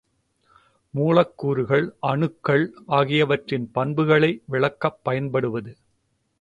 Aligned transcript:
மூலக் 0.93 1.37
கூறுகள், 1.37 1.95
அணுக்கள் 1.99 2.65
ஆகியவற்றின் 2.85 3.71
பண்புகளை 3.71 4.41
விளக்கப் 4.45 4.99
பயன்படுவது. 5.03 5.77